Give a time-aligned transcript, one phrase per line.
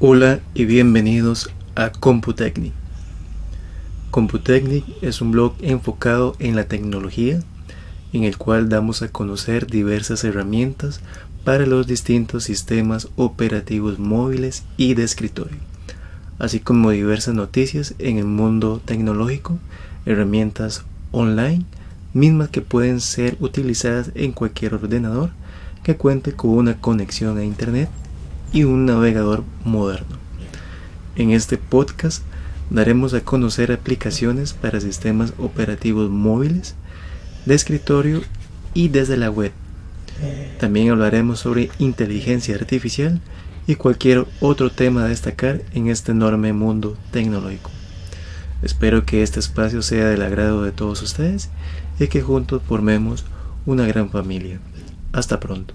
[0.00, 2.72] Hola y bienvenidos a Computecnic.
[4.12, 7.42] Computecnic es un blog enfocado en la tecnología
[8.12, 11.00] en el cual damos a conocer diversas herramientas
[11.42, 15.58] para los distintos sistemas operativos móviles y de escritorio,
[16.38, 19.58] así como diversas noticias en el mundo tecnológico,
[20.06, 21.64] herramientas online,
[22.14, 25.30] mismas que pueden ser utilizadas en cualquier ordenador
[25.82, 27.88] que cuente con una conexión a internet
[28.52, 30.16] y un navegador moderno.
[31.16, 32.22] En este podcast
[32.70, 36.74] daremos a conocer aplicaciones para sistemas operativos móviles,
[37.46, 38.22] de escritorio
[38.74, 39.52] y desde la web.
[40.58, 43.20] También hablaremos sobre inteligencia artificial
[43.66, 47.70] y cualquier otro tema a destacar en este enorme mundo tecnológico.
[48.62, 51.48] Espero que este espacio sea del agrado de todos ustedes
[52.00, 53.24] y que juntos formemos
[53.66, 54.58] una gran familia.
[55.12, 55.74] Hasta pronto.